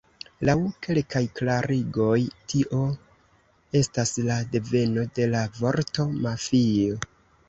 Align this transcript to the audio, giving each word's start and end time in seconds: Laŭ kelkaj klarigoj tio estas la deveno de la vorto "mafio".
Laŭ 0.47 0.53
kelkaj 0.85 1.19
klarigoj 1.39 2.15
tio 2.53 2.79
estas 3.81 4.13
la 4.29 4.39
deveno 4.55 5.05
de 5.21 5.29
la 5.35 5.43
vorto 5.59 6.07
"mafio". 6.25 6.97